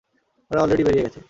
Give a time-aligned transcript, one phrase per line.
[0.51, 1.19] ওরা অলরেডি বেরিয়ে গেছে।